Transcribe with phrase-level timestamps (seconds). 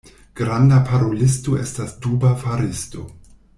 [0.39, 3.07] Granda parolisto estas duba faristo.